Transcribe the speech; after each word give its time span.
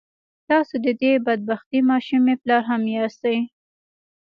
تاسو 0.49 0.75
د 0.85 0.87
دې 1.01 1.13
بد 1.25 1.39
بختې 1.49 1.79
ماشومې 1.89 2.35
پلار 2.41 2.61
هم 2.69 2.81
ياستئ. 2.95 3.37